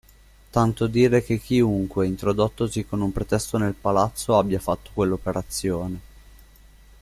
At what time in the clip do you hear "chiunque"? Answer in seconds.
1.37-2.07